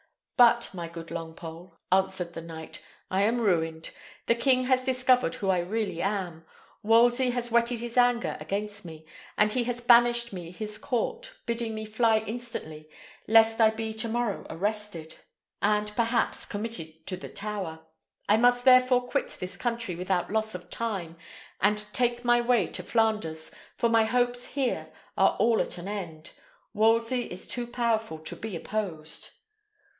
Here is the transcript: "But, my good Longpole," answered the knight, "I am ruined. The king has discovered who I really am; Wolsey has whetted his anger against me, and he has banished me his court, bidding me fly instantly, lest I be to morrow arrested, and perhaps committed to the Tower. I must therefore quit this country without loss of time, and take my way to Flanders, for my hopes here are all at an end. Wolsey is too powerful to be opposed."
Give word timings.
"But, 0.35 0.73
my 0.73 0.87
good 0.87 1.09
Longpole," 1.11 1.77
answered 1.91 2.33
the 2.33 2.41
knight, 2.41 2.81
"I 3.11 3.21
am 3.21 3.37
ruined. 3.39 3.91
The 4.25 4.33
king 4.33 4.63
has 4.65 4.81
discovered 4.81 5.35
who 5.35 5.51
I 5.51 5.59
really 5.59 6.01
am; 6.01 6.43
Wolsey 6.81 7.29
has 7.29 7.51
whetted 7.51 7.81
his 7.81 7.95
anger 7.95 8.35
against 8.39 8.83
me, 8.83 9.05
and 9.37 9.53
he 9.53 9.65
has 9.65 9.79
banished 9.81 10.33
me 10.33 10.49
his 10.49 10.79
court, 10.79 11.33
bidding 11.45 11.75
me 11.75 11.85
fly 11.85 12.23
instantly, 12.25 12.89
lest 13.27 13.61
I 13.61 13.69
be 13.69 13.93
to 13.93 14.07
morrow 14.09 14.47
arrested, 14.49 15.17
and 15.61 15.95
perhaps 15.95 16.47
committed 16.47 17.05
to 17.05 17.15
the 17.15 17.29
Tower. 17.29 17.81
I 18.27 18.37
must 18.37 18.65
therefore 18.65 19.07
quit 19.07 19.37
this 19.39 19.55
country 19.55 19.95
without 19.95 20.31
loss 20.31 20.55
of 20.55 20.71
time, 20.71 21.15
and 21.59 21.85
take 21.93 22.25
my 22.25 22.41
way 22.41 22.65
to 22.65 22.81
Flanders, 22.81 23.51
for 23.77 23.87
my 23.89 24.05
hopes 24.05 24.47
here 24.55 24.91
are 25.15 25.35
all 25.37 25.61
at 25.61 25.77
an 25.77 25.87
end. 25.87 26.31
Wolsey 26.73 27.31
is 27.31 27.45
too 27.47 27.67
powerful 27.67 28.17
to 28.17 28.35
be 28.35 28.55
opposed." 28.55 29.29